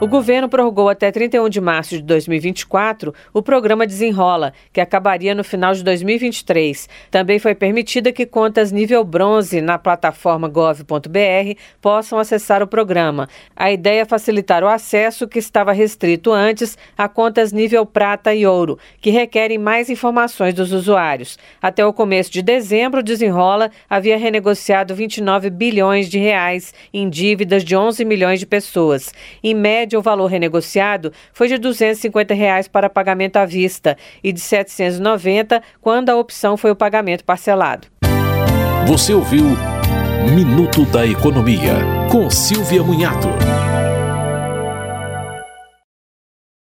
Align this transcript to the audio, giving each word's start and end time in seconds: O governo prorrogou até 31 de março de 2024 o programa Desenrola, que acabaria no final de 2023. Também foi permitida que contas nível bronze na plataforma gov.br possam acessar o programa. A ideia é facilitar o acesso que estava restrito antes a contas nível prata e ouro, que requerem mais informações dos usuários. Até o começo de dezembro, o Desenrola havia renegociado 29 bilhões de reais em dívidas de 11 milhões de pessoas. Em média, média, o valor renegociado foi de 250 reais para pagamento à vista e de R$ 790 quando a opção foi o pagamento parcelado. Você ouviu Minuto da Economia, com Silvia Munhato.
O 0.00 0.06
governo 0.06 0.48
prorrogou 0.48 0.88
até 0.88 1.10
31 1.10 1.48
de 1.48 1.60
março 1.60 1.96
de 1.96 2.02
2024 2.02 3.12
o 3.34 3.42
programa 3.42 3.84
Desenrola, 3.84 4.52
que 4.72 4.80
acabaria 4.80 5.34
no 5.34 5.42
final 5.42 5.74
de 5.74 5.82
2023. 5.82 6.88
Também 7.10 7.40
foi 7.40 7.52
permitida 7.52 8.12
que 8.12 8.24
contas 8.24 8.70
nível 8.70 9.02
bronze 9.02 9.60
na 9.60 9.76
plataforma 9.76 10.46
gov.br 10.46 11.58
possam 11.82 12.16
acessar 12.16 12.62
o 12.62 12.66
programa. 12.68 13.28
A 13.56 13.72
ideia 13.72 14.02
é 14.02 14.04
facilitar 14.04 14.62
o 14.62 14.68
acesso 14.68 15.26
que 15.26 15.40
estava 15.40 15.72
restrito 15.72 16.30
antes 16.30 16.78
a 16.96 17.08
contas 17.08 17.52
nível 17.52 17.84
prata 17.84 18.32
e 18.32 18.46
ouro, 18.46 18.78
que 19.00 19.10
requerem 19.10 19.58
mais 19.58 19.90
informações 19.90 20.54
dos 20.54 20.72
usuários. 20.72 21.36
Até 21.60 21.84
o 21.84 21.92
começo 21.92 22.30
de 22.30 22.40
dezembro, 22.40 23.00
o 23.00 23.02
Desenrola 23.02 23.68
havia 23.90 24.16
renegociado 24.16 24.94
29 24.94 25.50
bilhões 25.50 26.08
de 26.08 26.20
reais 26.20 26.72
em 26.94 27.10
dívidas 27.10 27.64
de 27.64 27.74
11 27.74 28.04
milhões 28.04 28.38
de 28.38 28.46
pessoas. 28.46 29.12
Em 29.42 29.54
média, 29.54 29.87
média, 29.88 29.98
o 29.98 30.02
valor 30.02 30.26
renegociado 30.26 31.12
foi 31.32 31.48
de 31.48 31.56
250 31.56 32.34
reais 32.34 32.68
para 32.68 32.90
pagamento 32.90 33.38
à 33.38 33.46
vista 33.46 33.96
e 34.22 34.32
de 34.32 34.40
R$ 34.40 34.46
790 34.46 35.62
quando 35.80 36.10
a 36.10 36.16
opção 36.16 36.56
foi 36.56 36.70
o 36.70 36.76
pagamento 36.76 37.24
parcelado. 37.24 37.88
Você 38.86 39.14
ouviu 39.14 39.44
Minuto 40.34 40.84
da 40.86 41.06
Economia, 41.06 41.74
com 42.10 42.28
Silvia 42.28 42.82
Munhato. 42.82 43.28